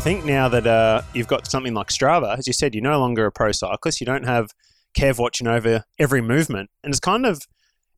[0.00, 2.98] I think now that uh, you've got something like Strava, as you said, you're no
[2.98, 4.00] longer a pro cyclist.
[4.00, 4.48] You don't have
[4.96, 7.42] Kev watching over every movement, and it's kind of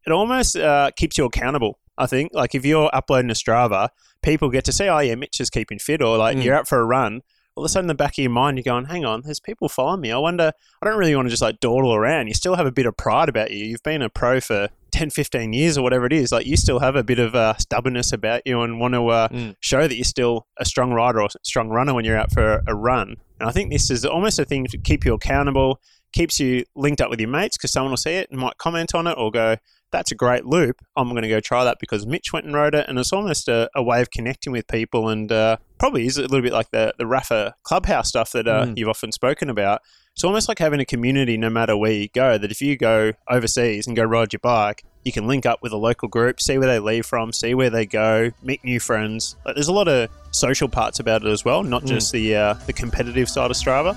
[0.04, 1.78] it almost uh, keeps you accountable.
[1.96, 5.40] I think like if you're uploading a Strava, people get to see, oh yeah, Mitch
[5.40, 6.42] is keeping fit, or like Mm.
[6.42, 7.20] you're out for a run.
[7.54, 9.38] All of a sudden, in the back of your mind, you're going, hang on, there's
[9.38, 10.10] people following me.
[10.10, 10.50] I wonder,
[10.82, 12.26] I don't really want to just like dawdle around.
[12.26, 13.64] You still have a bit of pride about you.
[13.64, 16.30] You've been a pro for 10, 15 years or whatever it is.
[16.32, 19.28] Like you still have a bit of uh, stubbornness about you and want to uh,
[19.28, 19.56] Mm.
[19.60, 22.74] show that you're still a strong rider or strong runner when you're out for a
[22.74, 23.16] run.
[23.40, 25.80] And I think this is almost a thing to keep you accountable,
[26.12, 28.94] keeps you linked up with your mates because someone will see it and might comment
[28.94, 29.56] on it or go,
[29.90, 30.76] that's a great loop.
[30.96, 32.86] I'm going to go try that because Mitch went and rode it.
[32.88, 36.22] And it's almost a, a way of connecting with people and uh, probably is a
[36.22, 38.78] little bit like the, the Rapha clubhouse stuff that uh, Mm.
[38.78, 39.80] you've often spoken about.
[40.14, 43.12] It's almost like having a community no matter where you go, that if you go
[43.30, 46.58] overseas and go ride your bike, you can link up with a local group, see
[46.58, 49.36] where they leave from, see where they go, meet new friends.
[49.44, 52.54] Like, there's a lot of social parts about it as well, not just the uh,
[52.66, 53.96] the competitive side of Strava.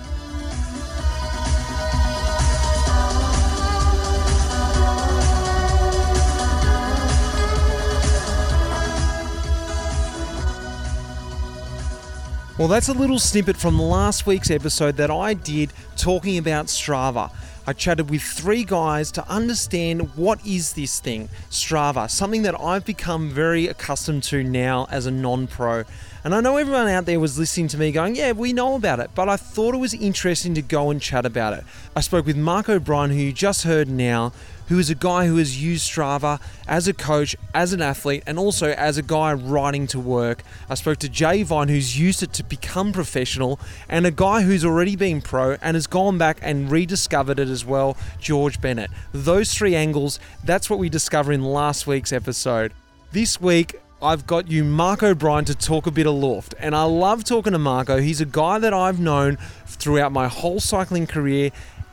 [12.57, 17.29] Well, that's a little snippet from last week's episode that I did talking about Strava.
[17.67, 22.85] I chatted with three guys to understand what is this thing, Strava, something that I've
[22.85, 25.83] become very accustomed to now as a non-pro.
[26.23, 29.01] And I know everyone out there was listening to me going, yeah, we know about
[29.01, 31.65] it, but I thought it was interesting to go and chat about it.
[31.93, 34.31] I spoke with Mark O'Brien, who you just heard now,
[34.67, 38.39] who is a guy who has used Strava as a coach, as an athlete, and
[38.39, 40.43] also as a guy riding to work.
[40.69, 44.65] I spoke to Jay Vine, who's used it to become professional, and a guy who's
[44.65, 48.91] already been pro and has gone back and rediscovered it as well, George Bennett.
[49.11, 52.73] Those three angles, that's what we discover in last week's episode.
[53.11, 56.53] This week, I've got you Mark O'Brien to talk a bit of luft.
[56.59, 57.97] And I love talking to Marco.
[57.97, 61.51] He's a guy that I've known throughout my whole cycling career.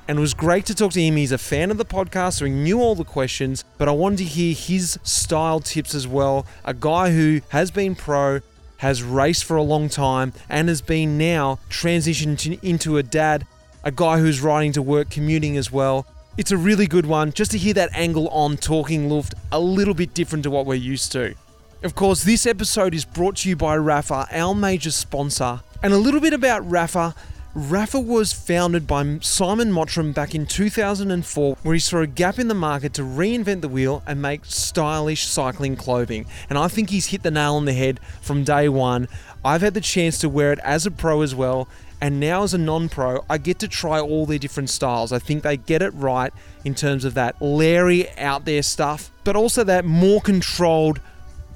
[0.08, 1.16] And it was great to talk to him.
[1.16, 3.64] He's a fan of the podcast, so he knew all the questions.
[3.78, 6.44] But I wanted to hear his style tips as well.
[6.64, 8.40] A guy who has been pro,
[8.78, 13.46] has raced for a long time, and has been now transitioned to- into a dad.
[13.84, 16.06] A guy who's riding to work, commuting as well.
[16.36, 19.94] It's a really good one just to hear that angle on talking Luft a little
[19.94, 21.34] bit different to what we're used to.
[21.82, 25.60] Of course, this episode is brought to you by Rapha, our major sponsor.
[25.82, 27.14] And a little bit about Rapha.
[27.54, 32.48] Rapha was founded by Simon Mottram back in 2004, where he saw a gap in
[32.48, 36.24] the market to reinvent the wheel and make stylish cycling clothing.
[36.48, 39.06] And I think he's hit the nail on the head from day one.
[39.44, 41.68] I've had the chance to wear it as a pro as well,
[42.00, 45.12] and now as a non pro, I get to try all their different styles.
[45.12, 46.32] I think they get it right
[46.64, 51.00] in terms of that Larry out there stuff, but also that more controlled,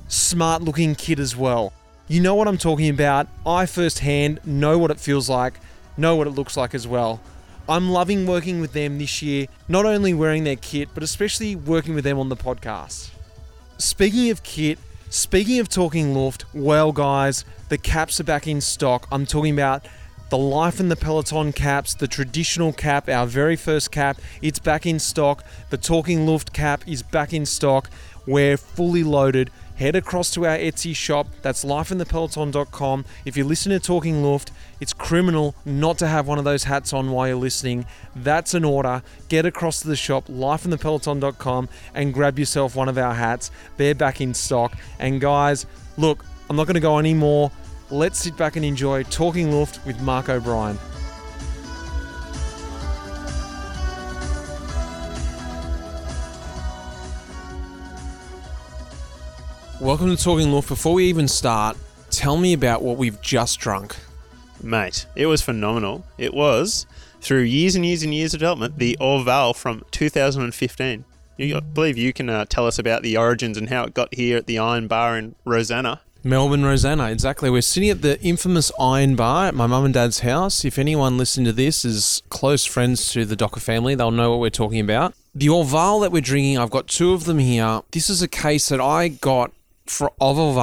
[0.08, 1.72] smart looking kid as well.
[2.06, 3.28] You know what I'm talking about.
[3.46, 5.58] I firsthand know what it feels like,
[5.96, 7.20] know what it looks like as well.
[7.68, 11.94] I'm loving working with them this year, not only wearing their kit, but especially working
[11.94, 13.10] with them on the podcast.
[13.78, 14.78] Speaking of kit,
[15.10, 19.08] speaking of talking Luft, well, guys, the caps are back in stock.
[19.10, 19.84] I'm talking about
[20.28, 24.18] the Life in the Peloton caps, the traditional cap, our very first cap.
[24.42, 25.44] It's back in stock.
[25.70, 27.90] The Talking Luft cap is back in stock.
[28.26, 29.50] We're fully loaded.
[29.76, 31.26] Head across to our Etsy shop.
[31.42, 33.04] That's lifeinthepeloton.com.
[33.24, 34.50] If you listen to Talking Luft,
[34.80, 37.84] it's criminal not to have one of those hats on while you're listening.
[38.14, 39.02] That's an order.
[39.28, 43.50] Get across to the shop, lifeinthepeloton.com, and grab yourself one of our hats.
[43.76, 44.76] They're back in stock.
[44.98, 45.66] And guys,
[45.98, 47.50] look, I'm not going to go any more.
[47.90, 50.78] Let's sit back and enjoy Talking Luft with Mark O'Brien.
[59.78, 60.68] Welcome to Talking Luft.
[60.68, 61.76] Before we even start,
[62.10, 63.94] tell me about what we've just drunk.
[64.62, 66.02] Mate, it was phenomenal.
[66.16, 66.86] It was,
[67.20, 71.04] through years and years and years of development, the Orval from 2015.
[71.36, 74.14] You, I believe you can uh, tell us about the origins and how it got
[74.14, 76.00] here at the Iron Bar in Rosanna.
[76.24, 77.50] Melbourne Rosanna, exactly.
[77.50, 80.64] We're sitting at the infamous Iron Bar at my mum and dad's house.
[80.64, 84.40] If anyone listening to this is close friends to the Docker family, they'll know what
[84.40, 85.14] we're talking about.
[85.34, 87.82] The Orval that we're drinking, I've got two of them here.
[87.90, 89.52] This is a case that I got
[89.90, 90.12] for
[90.48, 90.56] of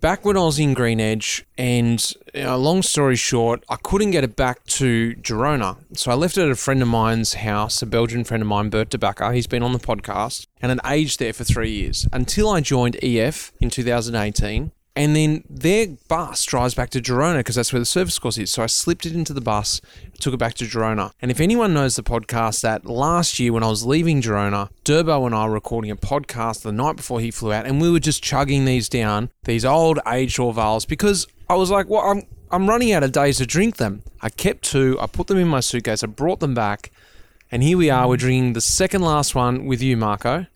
[0.00, 4.24] back when I was in Green Edge, and uh, long story short, I couldn't get
[4.24, 5.78] it back to Girona.
[5.96, 8.70] So I left it at a friend of mine's house, a Belgian friend of mine,
[8.70, 9.32] Bert de.
[9.32, 13.02] He's been on the podcast and had aged there for three years until I joined
[13.02, 14.72] EF in 2018.
[14.96, 18.50] And then their bus drives back to Girona because that's where the service course is.
[18.50, 19.82] So I slipped it into the bus,
[20.20, 21.12] took it back to Girona.
[21.20, 25.26] And if anyone knows the podcast, that last year when I was leaving Girona, Durbo
[25.26, 28.00] and I were recording a podcast the night before he flew out, and we were
[28.00, 32.68] just chugging these down, these old aged Orvals, because I was like, well, I'm I'm
[32.68, 34.02] running out of days to drink them.
[34.22, 36.90] I kept two, I put them in my suitcase, I brought them back,
[37.50, 38.08] and here we are.
[38.08, 40.46] We're drinking the second last one with you, Marco.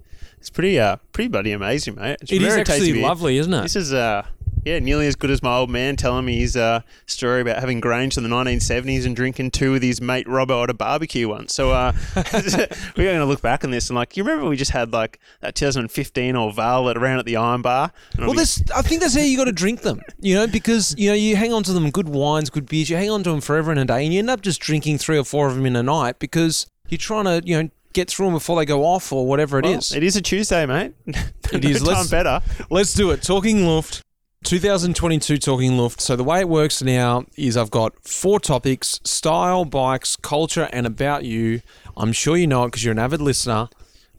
[0.40, 2.16] It's pretty, uh, pretty bloody amazing, mate.
[2.22, 3.02] It's It is actually beer.
[3.02, 3.62] lovely, isn't it?
[3.62, 4.24] This is, uh,
[4.64, 7.80] yeah, nearly as good as my old man telling me his uh, story about having
[7.80, 11.54] Grange in the 1970s and drinking two with his mate Robbo at a barbecue once.
[11.54, 14.70] So uh, we're going to look back on this and like, you remember we just
[14.72, 17.92] had like that 2015 Orval at around at the Iron Bar?
[18.18, 20.94] Well, we- this I think that's how you got to drink them, you know, because
[20.98, 22.88] you know you hang on to them, good wines, good beers.
[22.90, 24.98] You hang on to them forever and a day, and you end up just drinking
[24.98, 28.08] three or four of them in a night because you're trying to, you know, get
[28.10, 29.90] through them before they go off or whatever it is.
[29.90, 30.94] well, It is a Tuesday, mate.
[31.52, 31.78] It no is.
[31.82, 32.40] time Let's- better.
[32.70, 33.22] Let's do it.
[33.22, 34.02] Talking Luft,
[34.44, 36.00] 2022 Talking Luft.
[36.00, 40.86] So the way it works now is I've got four topics: style, bikes, culture, and
[40.86, 41.60] about you.
[41.96, 43.68] I'm sure you know it because you're an avid listener.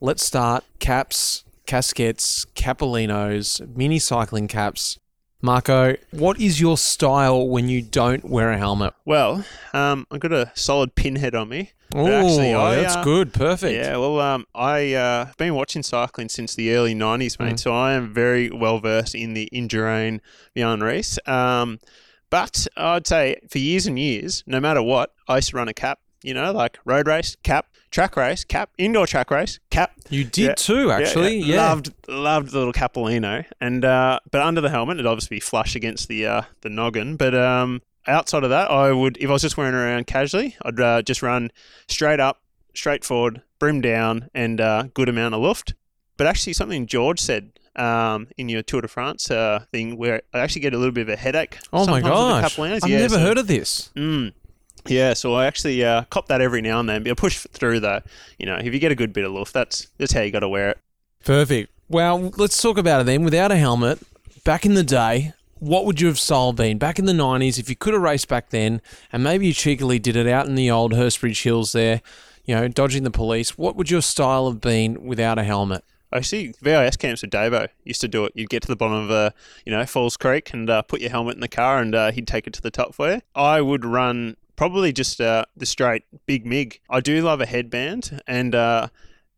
[0.02, 0.64] Let's start.
[0.80, 4.98] Caps, casquettes, capolinos, mini cycling caps.
[5.44, 8.94] Marco, what is your style when you don't wear a helmet?
[9.06, 9.44] Well,
[9.74, 11.72] um, I've got a solid pinhead on me.
[11.94, 13.34] Oh, actually, I, that's uh, good.
[13.34, 13.74] Perfect.
[13.74, 17.60] Yeah, well, um, I uh, been watching cycling since the early '90s, mate.
[17.60, 20.20] So I am very well versed in the Indurain
[20.56, 21.26] Bjarne Riis.
[21.28, 21.80] Um,
[22.30, 25.74] but I'd say for years and years, no matter what, I used to run a
[25.74, 26.00] cap.
[26.24, 29.92] You know, like road race, cap, track race, cap, indoor track race, cap.
[30.12, 30.54] You did Yeah.
[30.54, 31.38] too, Yeah, actually.
[31.40, 31.56] yeah.
[31.56, 31.68] Yeah.
[31.70, 35.76] loved loved the little Capolino, and uh, but under the helmet, it'd obviously be flush
[35.76, 37.16] against the uh, the noggin.
[37.18, 40.80] But um, outside of that, I would if I was just wearing around casually, I'd
[40.80, 41.52] uh, just run
[41.88, 42.42] straight up,
[42.74, 45.74] straight forward, brim down, and uh, good amount of lift.
[46.18, 50.40] But actually, something George said um, in your Tour de France uh, thing, where I
[50.40, 51.58] actually get a little bit of a headache.
[51.74, 52.60] Oh my gosh!
[52.60, 53.90] I've Yeah, never so- heard of this.
[53.96, 54.34] Mm.
[54.88, 57.04] Yeah, so I actually uh, cop that every now and then.
[57.04, 58.02] But I push through though.
[58.40, 60.40] You know, if you get a good bit of lift, that's that's how you got
[60.40, 60.80] to wear it.
[61.24, 61.72] Perfect.
[61.88, 63.24] Well, let's talk about it then.
[63.24, 64.00] Without a helmet,
[64.44, 66.80] back in the day, what would your have been?
[66.80, 68.82] Back in the 90s, if you could have raced back then,
[69.14, 72.02] and maybe you cheekily did it out in the old Hurstbridge Hills there,
[72.46, 75.84] you know, dodging the police, what would your style have been without a helmet?
[76.12, 78.34] I see VIS camps with Davo used to do it.
[78.36, 79.30] You'd get to the bottom of, uh,
[79.64, 82.28] you know, Falls Creek and uh, put your helmet in the car and uh, he'd
[82.28, 83.22] take it to the top for you.
[83.36, 86.82] I would run probably just uh, the straight big MIG.
[86.90, 88.88] I do love a headband and uh,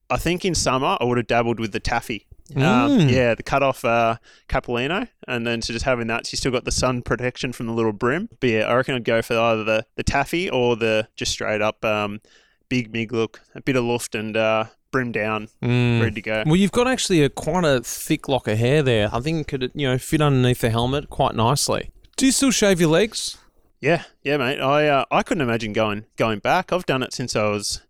[0.10, 2.28] I think in summer I would have dabbled with the taffy.
[2.56, 3.10] Um, Mm.
[3.12, 4.18] yeah, the cut off uh,
[4.50, 7.68] Capolino, and then so just having that, so you still got the sun protection from
[7.68, 8.30] the little brim.
[8.40, 11.62] But yeah, I reckon I'd go for either the, the taffy or the just straight
[11.62, 12.22] up um,
[12.70, 16.02] big MIG look, a bit of luft and uh, brim down, Mm.
[16.02, 16.44] ready to go.
[16.46, 19.10] Well, you've got actually a quite a thick lock of hair there.
[19.14, 21.92] I think it could, you know, fit underneath the helmet quite nicely.
[22.18, 23.38] Do you still shave your legs?
[23.82, 24.60] Yeah, yeah, mate.
[24.60, 26.72] I uh, I couldn't imagine going going back.
[26.72, 27.82] I've done it since I was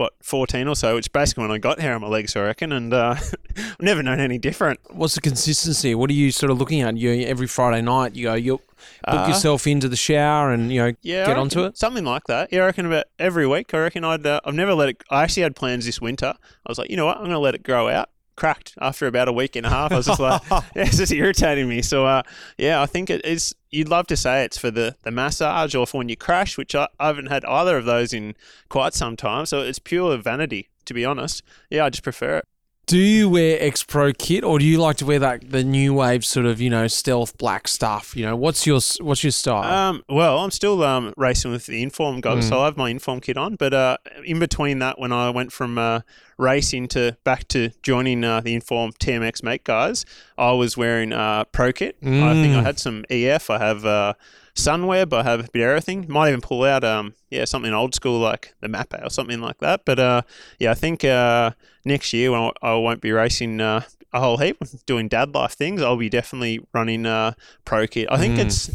[0.00, 2.72] what fourteen or so, which basically when I got hair on my legs, I reckon,
[2.72, 3.14] and uh,
[3.56, 4.80] I've never known any different.
[4.90, 5.94] What's the consistency?
[5.94, 6.96] What are you sort of looking at?
[6.96, 8.62] You every Friday night, you go, you book
[9.04, 11.76] Uh, yourself into the shower and you know Yeah, get onto it.
[11.78, 12.48] something like that.
[12.52, 13.72] Yeah, I reckon about every week.
[13.74, 14.26] I reckon I'd.
[14.26, 15.02] Uh, I've never let it.
[15.10, 16.34] I actually had plans this winter.
[16.66, 18.08] I was like, you know what, I'm going to let it grow out.
[18.40, 19.92] Cracked after about a week and a half.
[19.92, 21.82] I was just like, yeah, it's just irritating me.
[21.82, 22.22] So, uh,
[22.56, 23.54] yeah, I think it is.
[23.68, 26.74] You'd love to say it's for the, the massage or for when you crash, which
[26.74, 28.34] I, I haven't had either of those in
[28.70, 29.44] quite some time.
[29.44, 31.42] So it's pure vanity, to be honest.
[31.68, 32.48] Yeah, I just prefer it.
[32.90, 35.94] Do you wear X Pro kit or do you like to wear that the new
[35.94, 38.16] wave sort of you know stealth black stuff?
[38.16, 39.62] You know what's your what's your style?
[39.72, 42.48] Um, well, I'm still um, racing with the Inform goggles, Mm.
[42.48, 43.54] so I have my Inform kit on.
[43.54, 46.00] But uh, in between that, when I went from uh,
[46.36, 50.04] racing to back to joining uh, the Inform TMX mate guys,
[50.36, 51.96] I was wearing uh, Pro kit.
[52.02, 52.64] I think I Mm.
[52.64, 53.50] had some EF.
[53.50, 54.14] I have uh,
[54.54, 55.12] Sunweb.
[55.12, 56.06] I have a bit of everything.
[56.08, 59.58] Might even pull out um, yeah something old school like the Mapei or something like
[59.58, 59.84] that.
[59.84, 60.22] But uh,
[60.58, 61.52] yeah, I think uh,
[61.84, 63.60] next year when I, won't be racing.
[63.60, 65.80] Uh, a whole heap doing dad life things.
[65.80, 68.08] I'll be definitely running uh, pro kit.
[68.10, 68.46] I think Mm.
[68.46, 68.68] it's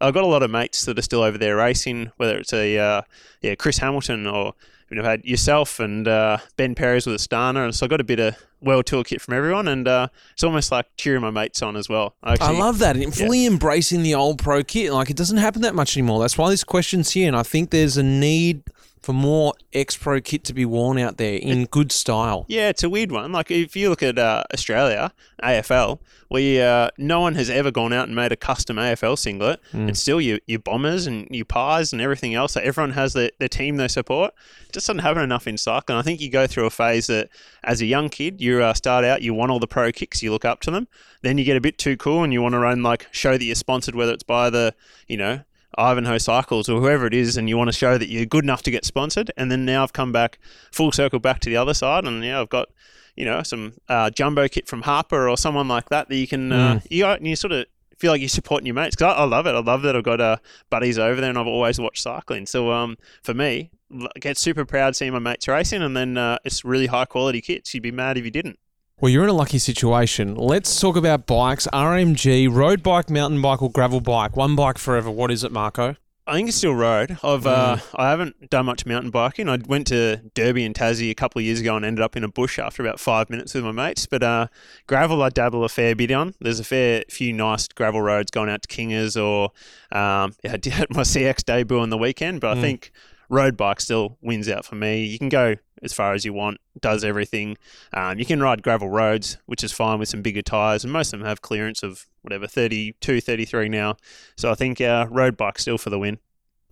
[0.00, 2.78] I've got a lot of mates that are still over there racing, whether it's a
[2.78, 3.02] uh,
[3.42, 4.54] yeah Chris Hamilton or
[4.90, 8.00] you know, I've had yourself and uh, Ben Perry's with Astana, and so I got
[8.00, 11.30] a bit of world tour kit from everyone, and uh, it's almost like cheering my
[11.30, 12.14] mates on as well.
[12.22, 12.96] I Actually, love that.
[12.96, 14.92] And fully embracing the old pro kit.
[14.92, 16.20] Like, it doesn't happen that much anymore.
[16.20, 17.28] That's why this question's here.
[17.28, 18.62] And I think there's a need
[19.02, 22.44] for more X Pro kit to be worn out there in good style.
[22.48, 23.32] Yeah, it's a weird one.
[23.32, 25.12] Like if you look at uh, Australia,
[25.42, 25.98] AFL,
[26.30, 29.60] we uh, no one has ever gone out and made a custom AFL singlet.
[29.72, 29.88] Mm.
[29.88, 32.54] It's still your, your bombers and your pies and everything else.
[32.54, 34.34] That everyone has their, their team they support.
[34.66, 35.98] It just doesn't happen enough in cycling.
[35.98, 37.30] I think you go through a phase that
[37.64, 40.30] as a young kid, you uh, start out, you want all the pro kicks, you
[40.30, 40.88] look up to them.
[41.22, 43.44] Then you get a bit too cool and you want to run like show that
[43.44, 44.74] you're sponsored, whether it's by the
[45.08, 45.40] you know
[45.78, 48.62] Ivanhoe Cycles or whoever it is, and you want to show that you're good enough
[48.64, 49.30] to get sponsored.
[49.36, 50.38] And then now I've come back
[50.72, 52.68] full circle back to the other side, and yeah, I've got
[53.16, 56.52] you know some uh, jumbo kit from Harper or someone like that that you can
[56.52, 57.66] uh, you, got- you sort of
[57.98, 58.94] feel like you're supporting your mates.
[58.94, 59.54] 'Cause I, I love it.
[59.54, 60.36] I love that I've got uh,
[60.70, 62.46] buddies over there, and I've always watched cycling.
[62.46, 66.38] So um, for me, I get super proud seeing my mates racing, and then uh,
[66.44, 67.74] it's really high quality kits.
[67.74, 68.58] You'd be mad if you didn't.
[69.00, 70.34] Well, you're in a lucky situation.
[70.34, 71.68] Let's talk about bikes.
[71.72, 74.36] RMG, road bike, mountain bike, or gravel bike.
[74.36, 75.08] One bike forever.
[75.08, 75.94] What is it, Marco?
[76.26, 77.16] I think it's still road.
[77.22, 79.48] I've uh, I haven't done much mountain biking.
[79.48, 82.24] I went to Derby and Tassie a couple of years ago and ended up in
[82.24, 84.04] a bush after about five minutes with my mates.
[84.04, 84.48] But uh,
[84.86, 86.34] gravel, I dabble a fair bit on.
[86.40, 89.52] There's a fair few nice gravel roads going out to Kingers or
[89.92, 92.40] um, yeah, I did my CX debut on the weekend.
[92.42, 92.62] But I Mm.
[92.62, 92.92] think
[93.28, 95.04] road bike still wins out for me.
[95.04, 97.56] You can go as far as you want, does everything.
[97.92, 101.12] Um, you can ride gravel roads, which is fine with some bigger tyres, and most
[101.12, 103.96] of them have clearance of whatever 32, 33 now.
[104.36, 106.18] So I think uh, road bike still for the win.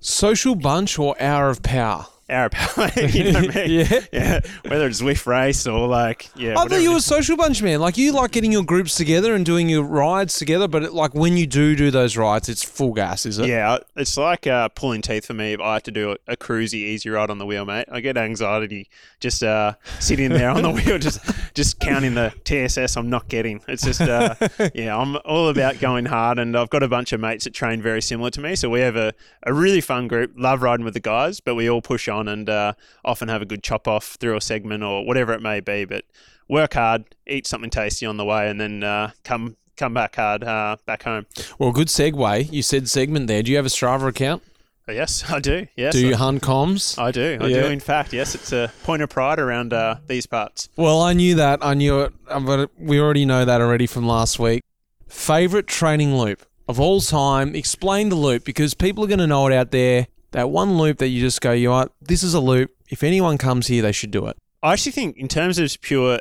[0.00, 2.06] Social bunch or hour of power?
[2.28, 3.52] Power, you know me.
[3.66, 4.00] Yeah.
[4.12, 4.40] yeah.
[4.66, 6.58] Whether it's Zwift race or like yeah.
[6.58, 7.80] I thought you were a social bunch, man.
[7.80, 11.14] Like you like getting your groups together and doing your rides together, but it, like
[11.14, 13.46] when you do do those rides, it's full gas, is it?
[13.46, 16.36] Yeah, it's like uh, pulling teeth for me if I have to do a, a
[16.36, 17.86] cruisy, easy ride on the wheel, mate.
[17.90, 18.88] I get anxiety
[19.20, 21.20] just uh, sitting there on the wheel, just
[21.54, 23.60] just counting the TSS I'm not getting.
[23.68, 24.34] It's just, uh,
[24.74, 27.80] yeah, I'm all about going hard, and I've got a bunch of mates that train
[27.80, 28.56] very similar to me.
[28.56, 29.14] So we have a,
[29.44, 32.48] a really fun group, love riding with the guys, but we all push on and
[32.48, 32.72] uh,
[33.04, 35.84] often have a good chop off through a segment or whatever it may be.
[35.84, 36.04] But
[36.48, 40.42] work hard, eat something tasty on the way, and then uh, come come back hard
[40.44, 41.26] uh, back home.
[41.58, 42.52] Well, good segue.
[42.52, 43.42] You said segment there.
[43.42, 44.42] Do you have a Strava account?
[44.88, 45.66] Oh, Yes, I do.
[45.76, 46.96] Yes, do you I- hunt comms?
[46.98, 47.38] I do.
[47.40, 47.62] I Yeah.
[47.62, 47.66] do.
[47.66, 50.68] In fact, yes, it's a point of pride around uh, these parts.
[50.76, 51.58] Well, I knew that.
[51.62, 54.62] I knew it, uh, but we already know that already from last week.
[55.08, 57.54] Favorite training loop of all time?
[57.54, 60.06] Explain the loop because people are going to know it out there.
[60.32, 61.92] That one loop that you just go, you what?
[62.00, 62.70] This is a loop.
[62.88, 64.36] If anyone comes here, they should do it.
[64.62, 66.18] I actually think, in terms of pure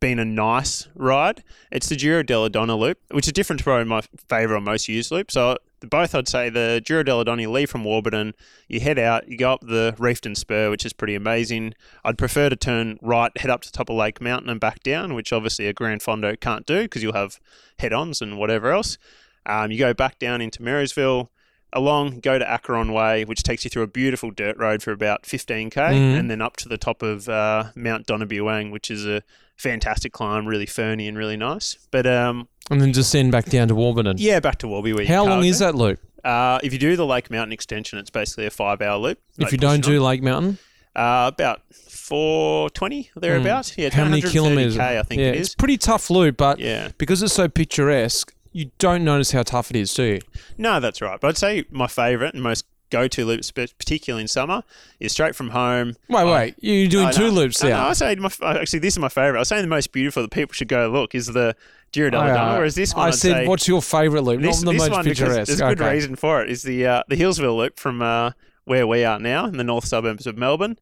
[0.00, 3.84] being a nice ride, it's the Giro della Donna loop, which is different to probably
[3.84, 5.30] my favourite or most used loop.
[5.30, 8.34] So both, I'd say the Giro della Donna, you leave from Warburton,
[8.68, 11.74] you head out, you go up the Reefton Spur, which is pretty amazing.
[12.04, 15.14] I'd prefer to turn right, head up to top of Lake Mountain and back down,
[15.14, 17.38] which obviously a Gran Fondo can't do because you'll have
[17.78, 18.98] head-ons and whatever else.
[19.44, 21.30] Um, you go back down into Marysville,
[21.72, 25.24] along, go to Acheron Way, which takes you through a beautiful dirt road for about
[25.24, 26.18] 15k, Mhm.
[26.18, 29.22] and then up to the top of uh, Mount Donna Buang, which is a
[29.56, 31.76] fantastic climb, really ferny and really nice.
[31.90, 34.16] But um, And then descend back down to Warburton.
[34.18, 35.06] yeah, back to Warby.
[35.06, 35.98] How long is that loop?
[36.24, 39.18] Uh, if you do the Lake Mountain extension, it's basically a five-hour loop.
[39.38, 40.58] If you don't do Lake Mountain,
[40.96, 43.74] uh, about 420 thereabouts.
[43.76, 43.96] Yeah, Hmm.
[43.96, 44.78] how many kilometers?
[44.78, 45.54] I think yeah, it it's is.
[45.54, 46.88] pretty tough loop, but Yeah.
[46.98, 50.20] because it's so picturesque, you don't notice how tough it is, do you?
[50.56, 51.20] No, that's right.
[51.20, 54.62] But I'd say my favourite and most go-to loop, spe- particularly in summer,
[55.00, 55.94] is straight from home.
[56.08, 57.76] Wait, wait, you're doing two loops No, there.
[57.78, 59.38] no, I say my, actually this is my favourite.
[59.38, 61.54] I was saying the most beautiful that people should go look is the
[61.92, 64.40] Giro della Donna, Uh, whereas this one I I'd said, what's your favourite loop?
[64.40, 65.46] this, Not the this most one because picturesque.
[65.48, 65.94] there's a good Okay.
[65.94, 66.50] reason for it.
[66.50, 68.30] Is the uh, the Healesville loop from uh,
[68.64, 70.78] where we are now in the north suburbs of Melbourne.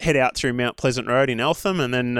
[0.00, 2.16] Head out through Mount Pleasant Road in Eltham, and then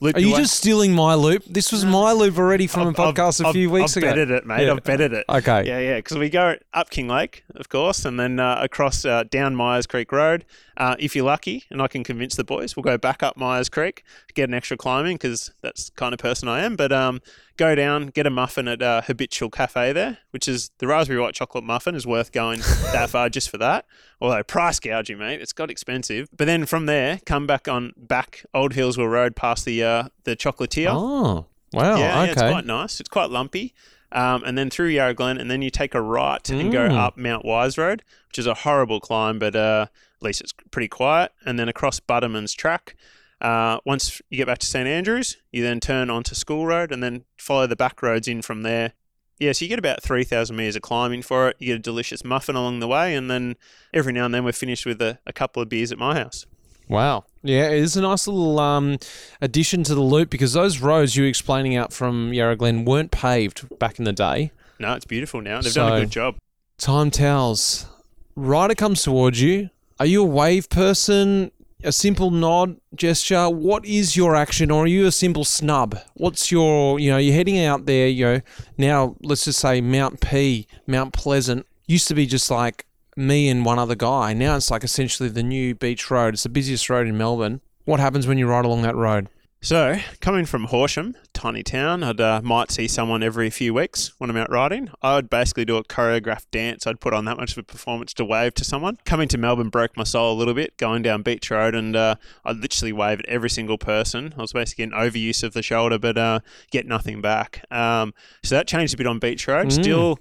[0.00, 0.16] uh, loop.
[0.16, 1.44] Are you just stealing my loop?
[1.46, 4.08] This was my loop already from a I've- I've- podcast a few I've- weeks ago.
[4.08, 4.66] I've betted it, mate.
[4.66, 4.72] Yeah.
[4.72, 5.24] I've betted it.
[5.28, 5.64] Okay.
[5.66, 9.54] Yeah, yeah, because we go up Kinglake, of course, and then uh, across uh, down
[9.56, 10.44] Myers Creek Road.
[10.78, 13.70] Uh, if you're lucky, and I can convince the boys, we'll go back up Myers
[13.70, 16.76] Creek, get an extra climbing because that's the kind of person I am.
[16.76, 17.22] But um,
[17.56, 21.32] go down, get a muffin at uh, Habitual Cafe there, which is the raspberry white
[21.34, 22.60] chocolate muffin is worth going
[22.92, 23.86] that far just for that.
[24.20, 26.28] Although price gouging, mate, it's got expensive.
[26.36, 30.36] But then from there, come back on back Old Healesville Road past the uh, the
[30.36, 30.88] chocolatier.
[30.90, 31.96] Oh, wow.
[31.96, 33.00] Yeah, yeah, it's quite nice.
[33.00, 33.74] It's quite lumpy.
[34.12, 36.96] Um, and then through Yarra Glen, and then you take a right and go Mm.
[36.96, 40.88] up Mount Wise Road, which is a horrible climb, but uh, at least it's pretty
[40.88, 41.32] quiet.
[41.44, 42.94] And then across Butterman's Track.
[43.40, 47.02] Uh, once you get back to St Andrews, you then turn onto School Road and
[47.02, 48.92] then follow the back roads in from there.
[49.38, 51.56] Yeah, so you get about 3,000 metres of climbing for it.
[51.58, 53.56] You get a delicious muffin along the way, and then
[53.92, 56.46] every now and then we're finished with a, a couple of beers at my house.
[56.88, 57.24] Wow.
[57.42, 58.98] Yeah, it is a nice little um,
[59.40, 63.10] addition to the loop because those roads you were explaining out from Yarra Glen weren't
[63.10, 64.50] paved back in the day.
[64.78, 65.60] No, it's beautiful now.
[65.60, 66.36] They've done a good job.
[66.78, 67.86] Time tells.
[68.34, 69.70] Rider comes towards you.
[69.98, 71.50] Are you a wave person?
[71.84, 73.48] A simple nod, gesture?
[73.48, 75.98] What is your action, or are you a simple snub?
[76.14, 78.40] What's your, you know, you're heading out there, you know,
[78.76, 82.86] now let's just say Mount P, Mount Pleasant, used to be just like
[83.16, 84.32] me and one other guy.
[84.34, 86.34] Now it's like essentially the new beach road.
[86.34, 87.60] It's the busiest road in Melbourne.
[87.84, 89.28] What happens when you ride along that road?
[89.62, 94.30] So, coming from Horsham, tiny town, I'd uh, might see someone every few weeks when
[94.30, 94.90] I'm out riding.
[95.02, 96.86] I would basically do a choreographed dance.
[96.86, 98.98] I'd put on that much of a performance to wave to someone.
[99.04, 102.14] Coming to Melbourne broke my soul a little bit, going down Beach Road, and uh,
[102.44, 104.34] I'd literally wave at every single person.
[104.36, 107.64] I was basically an overuse of the shoulder, but uh, get nothing back.
[107.70, 109.68] Um, so that changed a bit on Beach Road.
[109.68, 109.72] Mm.
[109.72, 110.18] Still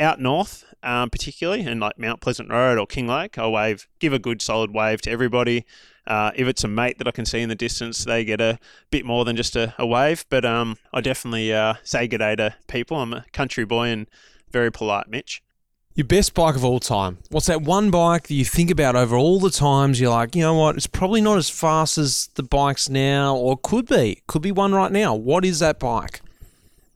[0.00, 4.18] out north, um, particularly, and like Mount Pleasant Road or Kinglake, I'll wave, give a
[4.18, 5.64] good solid wave to everybody.
[6.06, 8.58] Uh, if it's a mate that I can see in the distance, they get a
[8.90, 10.24] bit more than just a, a wave.
[10.30, 12.96] But um, I definitely uh, say good day to people.
[12.96, 14.08] I'm a country boy and
[14.50, 15.42] very polite, Mitch.
[15.94, 17.18] Your best bike of all time.
[17.28, 20.00] What's that one bike that you think about over all the times?
[20.00, 20.76] You're like, you know what?
[20.76, 24.22] It's probably not as fast as the bikes now, or could be.
[24.28, 25.14] Could be one right now.
[25.14, 26.20] What is that bike?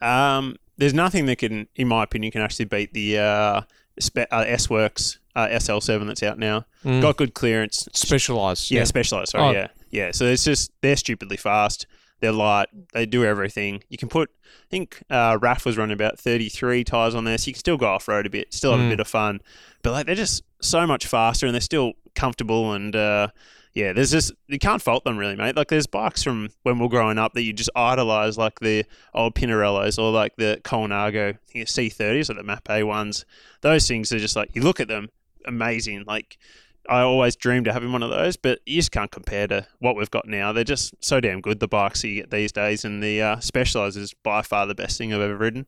[0.01, 3.61] Um, there's nothing that can, in my opinion, can actually beat the uh,
[4.01, 6.67] spe- uh, S Works uh, SL7 that's out now.
[6.85, 7.89] Got good clearance.
[7.95, 8.71] Specialized.
[8.71, 9.31] Yeah, specialized.
[9.31, 9.53] Sorry, Oh.
[9.53, 10.11] yeah, yeah.
[10.11, 11.87] So it's just they're stupidly fast.
[12.21, 12.69] They're light.
[12.93, 13.83] They do everything.
[13.89, 14.31] You can put.
[14.45, 17.77] I think uh, Raf was running about 33 tires on there, so you can still
[17.77, 18.87] go off road a bit, still have Mm.
[18.87, 19.41] a bit of fun.
[19.83, 22.73] But like they're just so much faster, and they're still comfortable.
[22.73, 23.29] And uh,
[23.75, 25.57] yeah, there's just you can't fault them really, mate.
[25.57, 28.85] Like there's bikes from when we are growing up that you just idolize, like the
[29.15, 33.25] old Pinarellos or like the Colnago I C30s or the Mapei ones.
[33.63, 35.09] Those things are just like you look at them,
[35.47, 36.05] amazing.
[36.07, 36.39] Like
[36.89, 39.97] I always dreamed of having one of those, but you just can't compare to what
[39.97, 40.53] we've got now.
[40.53, 43.41] They're just so damn good, the bikes that you get these days, and the uh,
[43.41, 45.67] Specialized is by far the best thing I've ever ridden.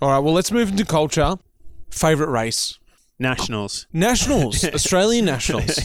[0.00, 0.18] All right.
[0.18, 1.36] Well, let's move into culture.
[1.90, 2.78] Favorite race?
[3.22, 3.86] Nationals.
[3.92, 4.64] Nationals.
[4.74, 5.78] Australian Nationals.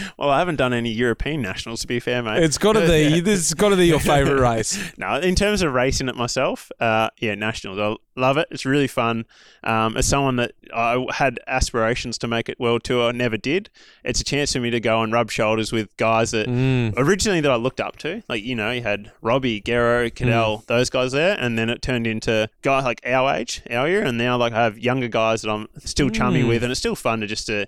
[0.18, 2.42] well, I haven't done any European nationals, to be fair, mate.
[2.42, 3.20] It's got to be.
[3.32, 4.78] This has got to be your favorite race.
[4.96, 7.78] no, in terms of racing it myself, uh, yeah, nationals.
[7.78, 8.48] I love it.
[8.50, 9.24] It's really fun.
[9.64, 13.70] Um, as someone that I had aspirations to make it world tour, I never did.
[14.04, 16.94] It's a chance for me to go and rub shoulders with guys that Mm.
[16.96, 18.22] originally that I looked up to.
[18.28, 22.06] Like you know, you had Robbie, Gerrans, Cadel, those guys there, and then it turned
[22.06, 25.50] into guys like our age, our year, and now like I have younger guys that
[25.50, 26.48] I'm still chummy Mm.
[26.48, 27.66] with, and it's still fun to just to.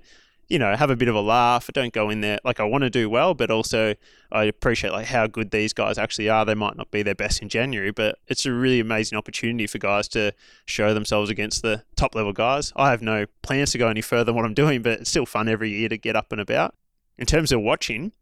[0.54, 1.68] You know, have a bit of a laugh.
[1.68, 3.96] I don't go in there like I want to do well, but also
[4.30, 6.44] I appreciate like how good these guys actually are.
[6.44, 9.78] They might not be their best in January, but it's a really amazing opportunity for
[9.78, 10.32] guys to
[10.64, 12.72] show themselves against the top level guys.
[12.76, 15.26] I have no plans to go any further than what I'm doing, but it's still
[15.26, 16.76] fun every year to get up and about.
[17.18, 18.12] In terms of watching,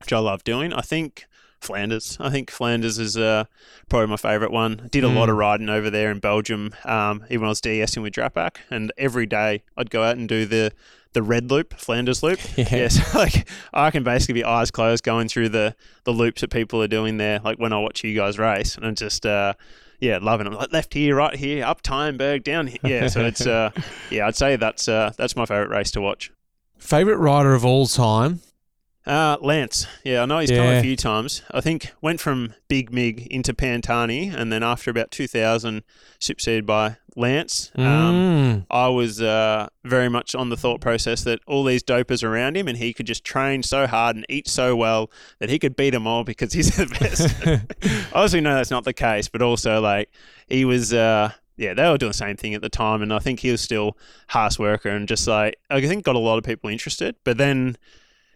[0.00, 1.26] which I love doing, I think
[1.60, 2.16] Flanders.
[2.20, 3.44] I think Flanders is uh,
[3.88, 4.80] probably my favourite one.
[4.84, 7.60] I did a lot of riding over there in Belgium, um, even when I was
[7.60, 10.72] DSing with Drapac, and every day I'd go out and do the
[11.18, 12.38] the red loop, Flanders loop.
[12.56, 12.66] Yeah.
[12.70, 16.80] Yes, like I can basically be eyes closed going through the the loops that people
[16.82, 19.54] are doing there, like when I watch you guys race, and I'm just uh,
[20.00, 20.54] yeah, loving them.
[20.54, 22.78] Like left here, right here, up Timeberg, down here.
[22.84, 23.70] Yeah, so it's uh,
[24.10, 26.30] yeah, I'd say that's uh, that's my favourite race to watch.
[26.78, 28.40] Favorite rider of all time?
[29.08, 29.86] Uh, Lance.
[30.04, 31.42] Yeah, I know he's come a few times.
[31.50, 35.82] I think went from Big Mig into Pantani, and then after about 2000,
[36.18, 37.72] superseded by Lance.
[37.74, 37.84] Um,
[38.28, 38.66] Mm.
[38.70, 42.68] I was uh, very much on the thought process that all these dopers around him,
[42.68, 45.90] and he could just train so hard and eat so well that he could beat
[45.90, 47.34] them all because he's the best.
[48.12, 50.10] Obviously, no, that's not the case, but also like
[50.48, 50.92] he was.
[50.92, 53.50] Uh, yeah, they were doing the same thing at the time, and I think he
[53.50, 53.96] was still
[54.28, 57.16] harsh worker and just like I think got a lot of people interested.
[57.24, 57.76] But then,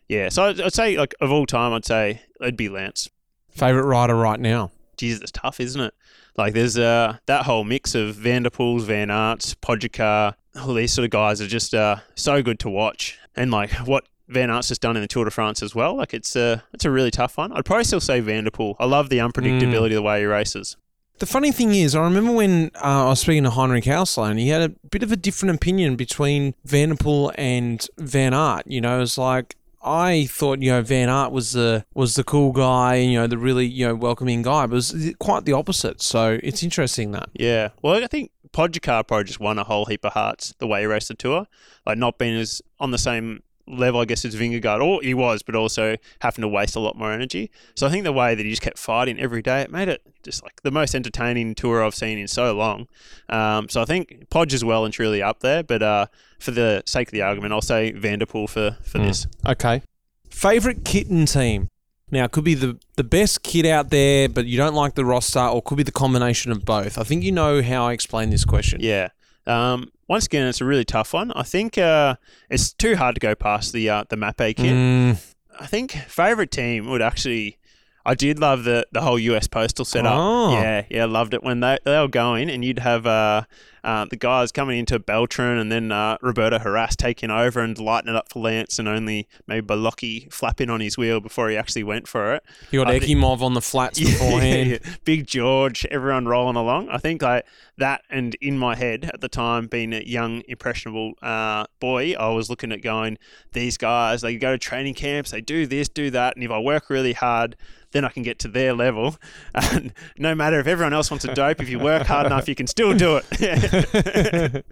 [0.08, 3.08] yeah, so I'd, I'd say like of all time, I'd say it'd be Lance.
[3.50, 4.70] Favorite rider right now?
[4.96, 5.94] Jesus, it's tough, isn't it?
[6.36, 10.92] Like there's uh, that whole mix of Van der Poels, Van Aerts, Pogačar, all these
[10.92, 13.18] sort of guys are just uh, so good to watch.
[13.36, 16.14] And like what Van Aerts has done in the Tour de France as well, like
[16.14, 17.52] it's a it's a really tough one.
[17.52, 18.76] I'd probably still say Van der Poel.
[18.78, 20.76] I love the unpredictability of the way he races.
[21.18, 24.40] The funny thing is, I remember when uh, I was speaking to Heinrich Haussler, and
[24.40, 28.66] he had a bit of a different opinion between Van der Poel and Van Aert.
[28.66, 32.52] You know, it's like I thought, you know, Van Aert was the was the cool
[32.52, 36.02] guy, you know, the really you know welcoming guy, but it was quite the opposite.
[36.02, 37.28] So it's interesting that.
[37.34, 37.70] Yeah.
[37.82, 40.86] Well, I think Pogačar probably just won a whole heap of hearts the way he
[40.86, 41.46] raced the tour.
[41.86, 45.42] Like not being as on the same level, I guess, as Vingegaard, or he was,
[45.42, 47.50] but also having to waste a lot more energy.
[47.74, 50.02] So I think the way that he just kept fighting every day, it made it
[50.22, 52.86] just like the most entertaining tour I've seen in so long.
[53.28, 56.06] Um, so I think Podge is well and truly up there, but uh,
[56.38, 59.06] for the sake of the argument, I'll say Van der Poel for, for Mm.
[59.06, 59.26] this.
[59.46, 59.82] Okay.
[60.30, 61.68] Favorite kitten team.
[62.10, 65.04] Now, it could be the, the best kit out there, but you don't like the
[65.04, 66.98] roster, or could be the combination of both.
[66.98, 68.80] I think you know how I explain this question.
[68.82, 69.08] Yeah.
[69.46, 71.32] Um, once again, it's a really tough one.
[71.32, 72.16] I think uh,
[72.50, 74.74] it's too hard to go past the uh, the Mapei kit.
[74.74, 75.16] Mm,
[75.58, 77.58] I think favorite team would actually.
[78.04, 80.14] I did love the the whole US postal setup.
[80.16, 80.52] Oh.
[80.52, 83.42] Yeah, yeah, loved it when they they were going, and you'd have uh,
[83.84, 88.10] uh, the guys coming into Beltran, and then uh, Roberto Heras taking over and lighting
[88.10, 91.82] it up for Lance, and only maybe Beloki flapping on his wheel before he actually
[91.82, 92.44] went for it.
[92.70, 94.70] You got Ekimov on the flats beforehand.
[94.70, 96.88] Yeah, Big George, everyone rolling along.
[96.90, 101.66] I think that, and in my head at the time, being a young impressionable uh,
[101.80, 103.18] boy, I was looking at going,
[103.52, 106.58] these guys, they go to training camps, they do this, do that, and if I
[106.58, 107.56] work really hard,
[107.92, 109.16] then I can get to their level.
[109.54, 112.54] And no matter if everyone else wants a dope, if you work hard enough, you
[112.54, 114.64] can still do it.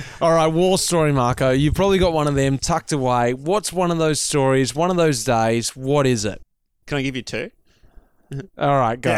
[0.20, 1.50] All right, war story, Marco.
[1.50, 3.34] You've probably got one of them tucked away.
[3.34, 5.76] What's one of those stories, one of those days?
[5.76, 6.40] What is it?
[6.88, 7.50] can I give you two?
[8.56, 9.16] All right, go.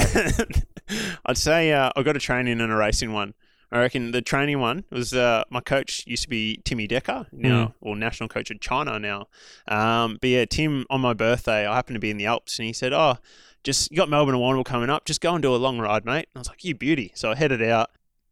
[1.26, 3.34] I'd say uh, I got a training and a racing one.
[3.72, 7.74] I reckon the training one was uh, my coach used to be Timmy Decker, now
[7.80, 9.28] or national coach of China now.
[9.68, 12.66] Um, but yeah, Tim on my birthday, I happened to be in the Alps, and
[12.66, 13.18] he said, "Oh,
[13.62, 16.04] just you got Melbourne and Warrnambool coming up, just go and do a long ride,
[16.04, 17.90] mate." And I was like, "You beauty!" So I headed out,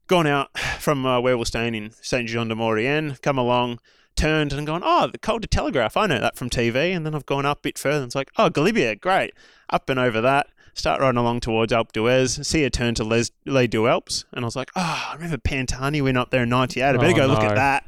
[0.08, 3.78] gone out from uh, where we're staying in Saint Jean de Maurienne, come along.
[4.16, 6.90] Turned and gone, oh, the Col du Telegraphe, I know that from TV.
[6.90, 9.32] And then I've gone up a bit further and it's like, oh, Galibier, great.
[9.70, 10.48] Up and over that
[10.78, 14.44] start riding along towards Alpe d'Huez, see a turn to Les, Les Deux Alpes, and
[14.44, 16.82] I was like, oh, I remember Pantani went up there in 98.
[16.84, 17.84] I better Oh, go look at that.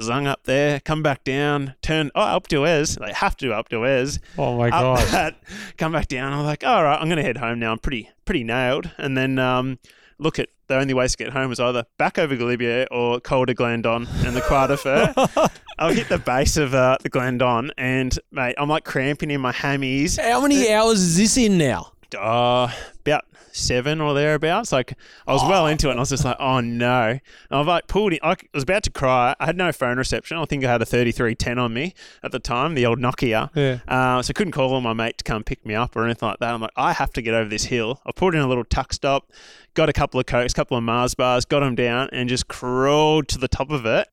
[0.00, 2.98] Zung up there, come back down, turn, oh, Alpe d'Huez.
[2.98, 4.18] They have to do Alpe d'Huez.
[4.36, 5.34] Oh my god.
[5.78, 6.32] come back down.
[6.34, 7.72] I'm like, all right, I'm going to head home now.
[7.72, 8.90] I'm pretty, pretty nailed.
[8.98, 9.78] And then um,
[10.18, 13.46] look at the only ways to get home was either back over Galibier or Col
[13.46, 15.14] de Glandon and the Croix de Fer.
[15.78, 19.52] I'll hit the base of uh, the Glandon, and mate, I'm like cramping in my
[19.52, 20.18] hammies.
[20.20, 21.92] How many hours is this in now?
[22.14, 24.70] Uh, about seven or thereabouts.
[24.70, 24.94] Like
[25.26, 27.86] I was well into it, and I was just like, "Oh no!" And I've like
[27.86, 28.18] pulled in.
[28.22, 29.34] I was about to cry.
[29.40, 30.36] I had no phone reception.
[30.36, 33.50] I think I had a thirty-three ten on me at the time, the old Nokia.
[33.54, 33.78] Yeah.
[33.88, 36.28] Uh, so I couldn't call on my mate to come pick me up or anything
[36.28, 36.52] like that.
[36.52, 38.00] I'm like, I have to get over this hill.
[38.06, 39.30] I pulled in a little tuck stop,
[39.74, 43.28] got a couple of cokes, couple of Mars bars, got them down, and just crawled
[43.28, 44.08] to the top of it.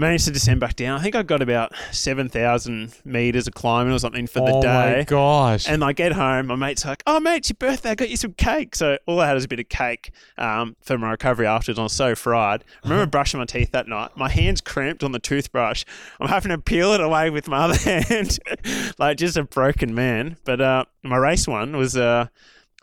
[0.00, 1.00] Managed to descend back down.
[1.00, 4.62] I think I got about seven thousand meters of climbing or something for the oh
[4.62, 4.98] day.
[4.98, 5.68] my gosh.
[5.68, 7.90] And I get home, my mate's like, "Oh, mate, it's your birthday.
[7.90, 10.76] I got you some cake." So all I had was a bit of cake um,
[10.82, 11.80] for my recovery afterwards.
[11.80, 12.62] I was so fried.
[12.84, 14.16] I remember brushing my teeth that night.
[14.16, 15.84] My hands cramped on the toothbrush.
[16.20, 18.38] I'm having to peel it away with my other hand,
[19.00, 20.36] like just a broken man.
[20.44, 22.28] But uh, my race one was uh,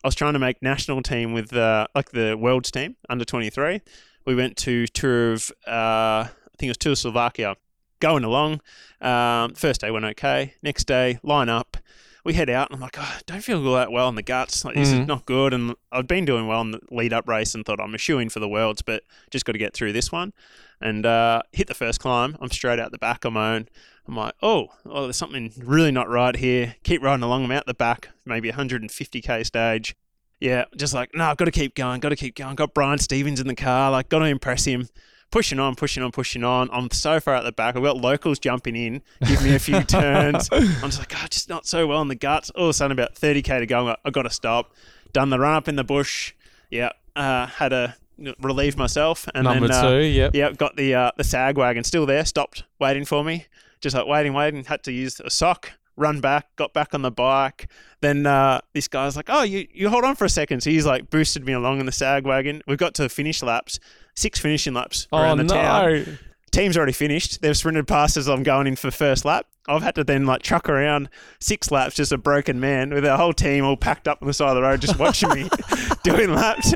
[0.03, 3.79] I was trying to make national team with uh, like the world's team under 23.
[4.25, 7.55] We went to tour of uh, think it was of Slovakia.
[8.01, 8.59] Going along,
[9.01, 10.53] um, first day went okay.
[10.61, 11.77] Next day, line up
[12.25, 14.23] we head out and I'm like, oh, I don't feel all that well in the
[14.23, 14.65] guts.
[14.65, 15.01] Like, this Mhm.
[15.01, 15.53] is not good.
[15.53, 18.17] And I'd been doing well in the lead up race and thought I'm a shoe
[18.17, 20.33] in for the worlds, but just got to get through this one.
[20.81, 22.35] And uh, hit the first climb.
[22.41, 23.67] I'm straight out the back on my own.
[24.07, 26.73] I'm like, oh, oh, there's something really not right here.
[26.83, 27.43] Keep riding along.
[27.45, 29.95] I'm out the back, maybe 150k stage.
[30.39, 32.55] Yeah, just like, no, I've got to keep going, got to keep going.
[32.55, 34.89] Got Brian Stevens in the car, like, got to impress him.
[35.31, 36.69] Pushing on, pushing on, pushing on.
[36.71, 37.75] I'm so far out the back.
[37.75, 40.47] I've got locals jumping in, give me a few turns.
[40.51, 42.49] I'm just like, oh, just not so well in the guts.
[42.51, 43.83] All of a sudden, about 30k to go.
[43.83, 44.71] Like, I've got to stop.
[45.11, 46.33] Done the run up in the bush.
[46.69, 47.95] Yeah, uh, had to
[48.39, 49.27] relieve myself.
[49.33, 50.31] And Number then, uh, two, yep.
[50.33, 53.45] yeah, got the uh, the sag wagon still there, stopped waiting for me.
[53.81, 54.63] Just like waiting, waiting.
[54.63, 57.69] Had to use a sock, run back, got back on the bike.
[58.01, 60.61] Then uh, this guy's like, "Oh, you you hold on for a second.
[60.61, 62.61] So he's like boosted me along in the sag wagon.
[62.67, 63.79] We've got to finish laps,
[64.15, 66.19] six finishing laps Oh around the town.
[66.51, 67.41] Team's already finished.
[67.41, 69.45] They've sprinted past as I'm going in for first lap.
[69.67, 73.17] I've had to then like truck around six laps, just a broken man with our
[73.17, 75.49] whole team all packed up on the side of the road, just watching me
[76.03, 76.73] doing laps.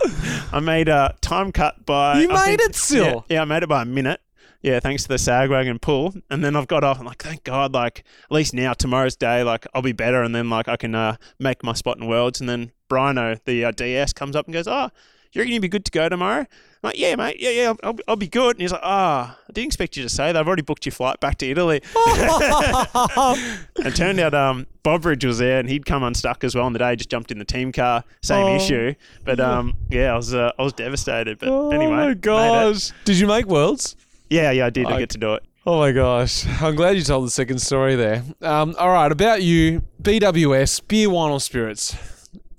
[0.52, 2.20] I made a time cut by.
[2.22, 3.26] You I made think- it still?
[3.30, 4.20] Yeah, yeah, I made it by a minute.
[4.62, 6.14] Yeah, thanks to the sag wagon pull.
[6.30, 7.00] And then I've got off.
[7.00, 10.22] I'm like, thank God, like, at least now, tomorrow's day, like, I'll be better.
[10.22, 12.42] And then, like, I can uh, make my spot in Worlds.
[12.42, 14.90] And then Brino, the uh, DS, comes up and goes, oh,
[15.34, 16.40] you reckon you'll be good to go tomorrow?
[16.42, 16.48] I'm
[16.88, 17.38] like, yeah, mate.
[17.40, 18.56] Yeah, yeah, I'll, I'll be good.
[18.56, 20.40] And he's like, ah, I didn't expect you to say that.
[20.40, 21.82] I've already booked your flight back to Italy.
[21.94, 26.74] and it turned out um, Bobridge was there and he'd come unstuck as well on
[26.74, 28.56] the day, just jumped in the team car, same Oh.
[28.56, 28.96] issue.
[29.26, 31.38] But um, yeah, I was uh, I was devastated.
[31.40, 32.92] But Oh anyway, my made gosh.
[33.06, 33.96] Did you make worlds?
[34.30, 34.86] Yeah, yeah, I did.
[34.88, 35.44] I I- get to do it.
[35.66, 36.48] Oh my gosh.
[36.62, 38.24] I'm glad you told the second story there.
[38.42, 41.96] Um, all right, about you, BWS, beer, wine, or spirits?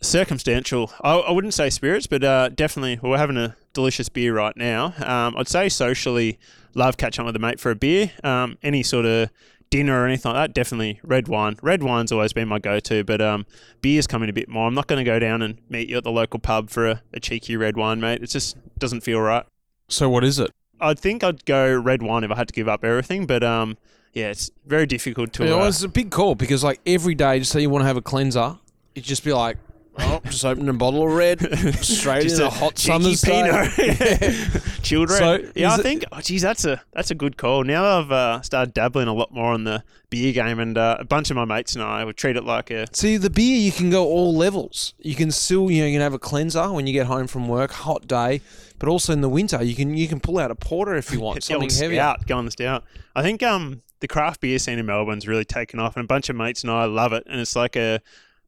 [0.01, 0.91] Circumstantial.
[1.03, 4.95] I, I wouldn't say spirits, but uh, definitely we're having a delicious beer right now.
[4.99, 6.39] Um, I'd say socially,
[6.75, 8.13] love catching up with a mate for a beer.
[8.25, 9.31] Um, any sort of
[9.71, 11.57] dinner or anything like that, definitely red wine.
[11.63, 13.47] Red wine's always been my go-to, but um,
[13.83, 14.67] beer's coming a bit more.
[14.67, 17.03] I'm not going to go down and meet you at the local pub for a,
[17.13, 18.23] a cheeky red wine, mate.
[18.23, 19.45] It just doesn't feel right.
[19.89, 20.51] So what is it?
[20.81, 23.77] I think I'd go red wine if I had to give up everything, but um,
[24.13, 25.45] yeah, it's very difficult to.
[25.45, 27.83] You know, uh, it's a big call because like every day, just say you want
[27.83, 28.59] to have a cleanser,
[28.95, 29.59] it'd just be like
[30.03, 31.41] Oh, just opened a bottle of red
[31.85, 33.23] straight Just in a, a hot summer's.
[33.23, 33.71] Pinot.
[34.83, 35.19] Children.
[35.19, 36.05] So, yeah, I it- think.
[36.13, 37.65] Oh, geez, that's a that's a good call.
[37.65, 41.05] Now I've uh, started dabbling a lot more on the beer game, and uh, a
[41.05, 43.73] bunch of my mates and I would treat it like a See, the beer you
[43.73, 44.95] can go all levels.
[44.99, 47.47] You can still, you know, you can have a cleanser when you get home from
[47.49, 48.41] work, hot day,
[48.79, 51.21] but also in the winter you can you can pull out a porter if you
[51.21, 51.97] want something heavy.
[51.97, 52.85] Stout, go on the stout.
[53.15, 56.29] I think um the craft beer scene in Melbourne's really taken off, and a bunch
[56.31, 57.25] of mates and I love it.
[57.27, 58.01] And it's like a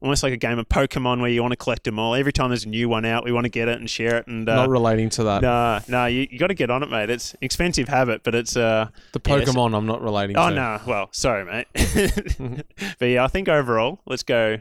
[0.03, 2.13] almost like a game of Pokemon where you want to collect them all.
[2.13, 4.27] Every time there's a new one out, we want to get it and share it.
[4.27, 5.41] And uh, Not relating to that.
[5.41, 7.09] no, no, you, you got to get on it, mate.
[7.09, 9.49] It's an expensive habit, but it's uh the yes.
[9.49, 11.67] Pokemon I'm not relating oh no, well sorry, mate.
[12.99, 14.59] but yeah, I think overall, let's go.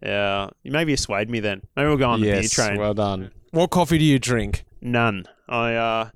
[0.00, 1.62] Yeah, maybe you swayed me then.
[1.76, 2.78] Maybe we'll go on the beer yes, train.
[2.78, 3.32] well done.
[3.50, 4.64] What coffee do you drink?
[4.80, 5.26] None.
[5.48, 6.10] I uh,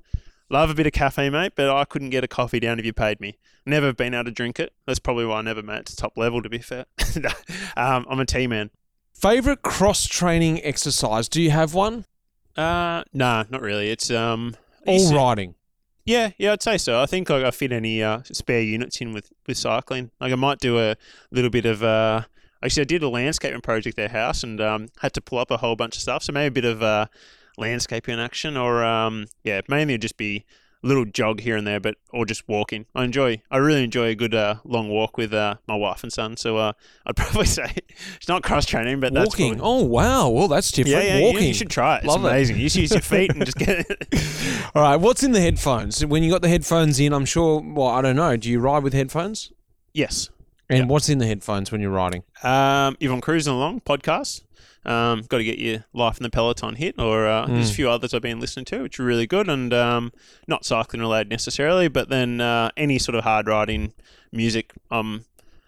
[0.49, 2.93] love a bit of caffeine, mate, but I couldn't get a coffee down if you
[2.93, 3.37] paid me.
[3.65, 4.73] Never been able to drink it.
[4.85, 6.85] That's probably why I never made it to top level, to be fair.
[7.77, 8.71] Um, I'm a tea man.
[9.13, 11.29] Favorite cross training exercise?
[11.29, 12.05] Do you have one?
[12.57, 13.89] Uh, nah, not really.
[13.89, 15.55] It's um, All riding.
[16.05, 17.01] Yeah, yeah, I'd say so.
[17.01, 20.11] I think like I fit any uh, spare units in with, with cycling.
[20.19, 20.95] Like I might do a
[21.31, 22.23] little bit of uh,
[22.63, 25.51] actually I did a landscaping project at their house and um, had to pull up
[25.51, 26.23] a whole bunch of stuff.
[26.23, 27.05] So maybe a bit of uh,
[27.59, 30.45] landscaping action or um, yeah, mainly just be
[30.81, 32.85] a little jog here and there, but or just walking.
[32.95, 33.41] I enjoy.
[33.51, 36.37] I really enjoy a good uh, long walk with uh, my wife and son.
[36.37, 36.71] So uh,
[37.05, 37.75] I'd probably say
[38.15, 39.57] it's not cross training, but that's Walking.
[39.57, 40.29] probably- Oh wow.
[40.29, 41.03] Well, that's different.
[41.03, 41.47] yeah, yeah, you- Walking.
[41.49, 42.05] You, should try it.
[42.05, 42.29] It's Love it.
[42.29, 42.55] amazing.
[42.57, 44.07] You just use your feet and just get it.
[44.75, 44.95] All right.
[44.95, 46.05] What's in the headphones?
[46.05, 47.61] When you got the headphones in, I'm sure.
[47.61, 48.37] Well, I don't know.
[48.37, 49.51] Do you ride with headphones?
[49.93, 50.29] yes.
[50.71, 50.85] And Yeah.
[50.85, 52.21] what's in the headphones when you're riding?
[52.43, 54.43] Um, if I'm cruising along, podcasts.
[54.85, 57.75] Um, got to get your life in the peloton hit, or uh, there's a Mm.
[57.75, 60.11] few others I've been listening to, which are really good, and um,
[60.47, 63.93] not cycling related necessarily, but then uh, any sort of hard riding
[64.31, 64.71] music.
[64.89, 65.25] Um,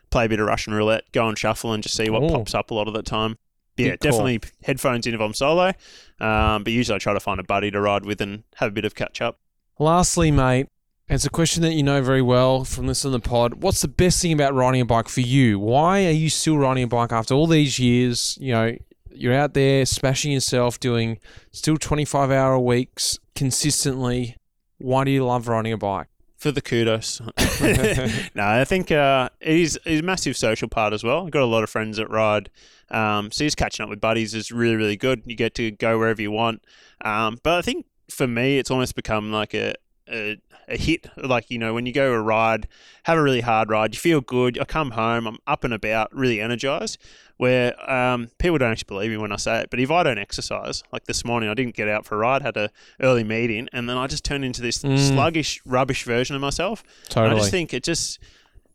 [0.09, 2.29] play a bit of Russian roulette, go and shuffle, and just see what Ooh.
[2.29, 3.37] pops up a lot of the time.
[3.77, 4.11] Yeah, Good call.
[4.11, 5.73] definitely headphones in if I'm solo,
[6.19, 8.71] um, but usually I try to find a buddy to ride with and have a
[8.71, 9.39] bit of catch up.
[9.79, 10.67] Lastly, mate,
[11.09, 13.55] it's a question that you know very well from listening to the pod.
[13.55, 15.59] What's the best thing about riding a bike for you?
[15.59, 18.37] Why are you still riding a bike after all these years?
[18.39, 18.77] You know,
[19.13, 21.19] you're out there smashing yourself, doing
[21.51, 24.37] still 25 hour weeks consistently.
[24.77, 26.07] Why do you love riding a bike?
[26.41, 27.21] for the kudos.
[28.33, 31.23] no, I think uh, it is it is a massive social part as well.
[31.25, 32.49] I've got a lot of friends that ride,
[32.89, 35.21] um, so just catching up with buddies is really really good.
[35.25, 36.65] You get to go wherever you want.
[37.05, 39.75] Um, but I think for me, it's almost become like a,
[40.09, 40.37] a
[40.71, 41.07] a hit.
[41.17, 42.67] Like you know, when you go a ride,
[43.03, 44.57] have a really hard ride, you feel good.
[44.59, 46.97] I come home, I'm up and about, really energized.
[47.37, 50.19] Where um, people don't actually believe me when I say it, but if I don't
[50.19, 52.69] exercise, like this morning, I didn't get out for a ride, had a
[53.01, 54.97] early meeting, and then I just turned into this Mm.
[55.11, 56.83] sluggish, rubbish version of myself.
[57.09, 57.35] Totally.
[57.35, 58.19] I just think it just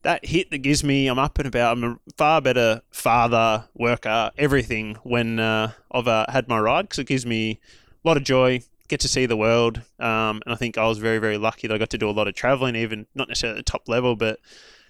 [0.02, 1.76] that hit that gives me I'm up and about.
[1.76, 6.98] I'm a far better father, worker, everything when uh, I've uh, had my ride because
[6.98, 7.60] it gives me
[8.04, 8.62] a lot of joy.
[8.88, 11.74] Get to see the world, um, and I think I was very very lucky that
[11.74, 14.14] I got to do a lot of traveling, even not necessarily at the top level,
[14.16, 14.38] but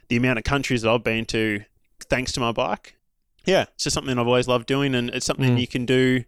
[0.08, 1.62] the amount of countries that I've been to
[2.10, 2.94] thanks to my bike.
[3.46, 5.60] Yeah, it's just something I've always loved doing, and it's something Mm.
[5.60, 6.24] you can do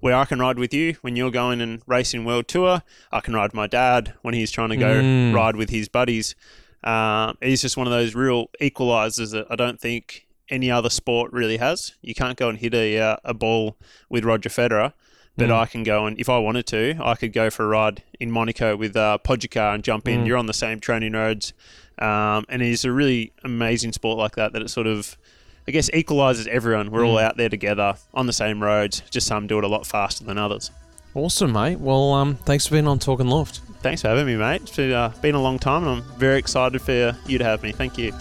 [0.00, 2.82] where I can ride with you when you're going and racing world tour.
[3.12, 5.34] I can ride with my dad when he's trying to go Mm.
[5.34, 6.34] ride with his buddies.
[6.82, 11.32] Um, it's just one of those real equalizers that I don't think any other sport
[11.32, 11.92] really has.
[12.00, 13.76] You can't go and hit a uh, a ball
[14.08, 14.94] with Roger Federer,
[15.40, 15.58] but Mm.
[15.62, 18.30] I can go and if I wanted to, I could go for a ride in
[18.30, 20.20] Monaco with uh, and jump in.
[20.22, 20.26] Mm.
[20.26, 21.52] You're on the same training roads,
[21.98, 24.52] um, and it's a really amazing sport like that.
[24.52, 25.16] That it sort of
[25.68, 26.90] I guess equalizes everyone.
[26.90, 27.22] We're all Mm.
[27.24, 29.02] out there together on the same roads.
[29.10, 30.70] Just some do it a lot faster than others.
[31.14, 31.78] Awesome, mate.
[31.80, 33.60] Well, um, thanks for being on Talking Luft.
[33.82, 34.62] Thanks for having me, mate.
[34.62, 37.62] It's been, uh, been a long time, and I'm very excited for you to have
[37.62, 37.72] me.
[37.72, 38.12] Thank you.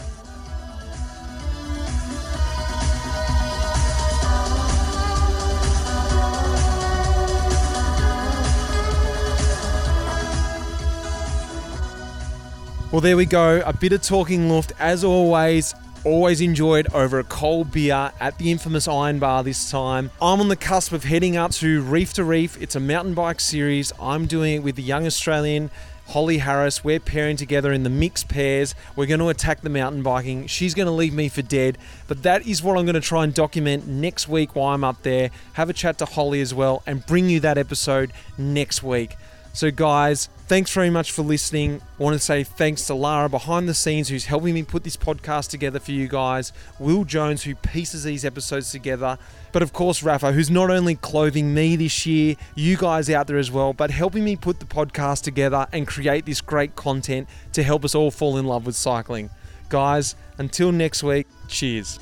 [12.91, 13.61] Well, there we go.
[13.67, 15.75] A bit of talking luft, as always.
[16.03, 20.09] Always enjoyed over a cold beer at the infamous Iron Bar this time.
[20.19, 22.59] I'm on the cusp of heading up to Reef to Reef.
[22.59, 23.93] It's a mountain bike series.
[24.01, 25.69] I'm doing it with the young Australian
[26.07, 26.83] Holly Harris.
[26.83, 28.73] We're pairing together in the mixed pairs.
[28.95, 30.47] We're going to attack the mountain biking.
[30.47, 31.77] She's going to leave me for dead.
[32.07, 35.03] But that is what I'm going to try and document next week while I'm up
[35.03, 35.29] there.
[35.53, 39.15] Have a chat to Holly as well and bring you that episode next week.
[39.53, 41.79] So, guys, thanks very much for listening.
[41.99, 44.97] I want to say thanks to Lara behind the scenes who's helping me put this
[44.97, 49.19] podcast together for you guys, Will Jones, who pieces these episodes together,
[49.51, 53.37] but of course, Rapha, who's not only clothing me this year, you guys out there
[53.37, 57.61] as well, but helping me put the podcast together and create this great content to
[57.61, 59.29] help us all fall in love with cycling.
[59.69, 61.99] Guys, until next week, cheers.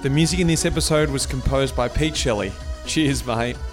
[0.00, 2.52] The music in this episode was composed by Pete Shelley.
[2.92, 3.71] Cheers, mate.